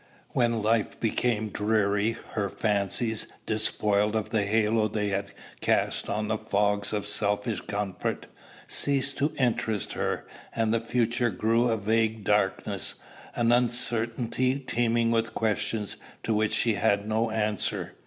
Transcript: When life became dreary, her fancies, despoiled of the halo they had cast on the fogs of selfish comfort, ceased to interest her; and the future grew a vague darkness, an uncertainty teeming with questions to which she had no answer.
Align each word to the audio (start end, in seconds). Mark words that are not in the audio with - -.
When 0.29 0.63
life 0.63 0.99
became 0.99 1.49
dreary, 1.49 2.17
her 2.31 2.49
fancies, 2.49 3.27
despoiled 3.45 4.15
of 4.15 4.31
the 4.31 4.41
halo 4.45 4.87
they 4.87 5.09
had 5.09 5.31
cast 5.59 6.09
on 6.09 6.27
the 6.27 6.39
fogs 6.39 6.91
of 6.91 7.05
selfish 7.05 7.61
comfort, 7.67 8.25
ceased 8.67 9.19
to 9.19 9.31
interest 9.37 9.93
her; 9.93 10.25
and 10.55 10.73
the 10.73 10.81
future 10.81 11.29
grew 11.29 11.69
a 11.69 11.77
vague 11.77 12.23
darkness, 12.23 12.95
an 13.35 13.51
uncertainty 13.51 14.57
teeming 14.57 15.11
with 15.11 15.35
questions 15.35 15.97
to 16.23 16.33
which 16.33 16.55
she 16.55 16.73
had 16.73 17.07
no 17.07 17.29
answer. 17.29 17.93